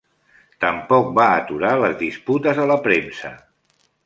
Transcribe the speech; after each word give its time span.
Tampoc 0.63 1.11
va 1.19 1.27
aturar 1.41 1.75
les 1.83 1.93
disputes 2.01 2.63
a 2.65 2.67
la 2.73 2.79
premsa. 2.89 3.33